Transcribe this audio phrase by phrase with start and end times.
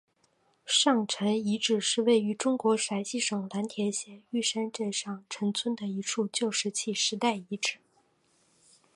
[0.65, 7.77] 上陈遗址是位于中国陕西省蓝田县玉山镇上陈村的一处旧石器时代遗址。